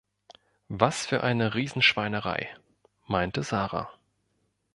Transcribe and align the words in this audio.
„Was 0.67 1.05
für 1.05 1.21
eine 1.23 1.53
Riesenschweinerei“, 1.53 2.49
meinte 3.05 3.43
Sarah. 3.43 3.91